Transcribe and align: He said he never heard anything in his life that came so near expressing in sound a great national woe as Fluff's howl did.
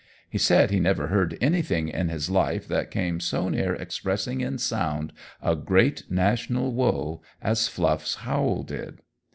He 0.27 0.39
said 0.39 0.71
he 0.71 0.79
never 0.79 1.09
heard 1.09 1.37
anything 1.41 1.87
in 1.87 2.09
his 2.09 2.27
life 2.27 2.67
that 2.67 2.89
came 2.89 3.19
so 3.19 3.49
near 3.49 3.75
expressing 3.75 4.41
in 4.41 4.57
sound 4.57 5.13
a 5.43 5.55
great 5.55 6.09
national 6.09 6.73
woe 6.73 7.21
as 7.39 7.67
Fluff's 7.67 8.15
howl 8.15 8.63
did. 8.63 9.03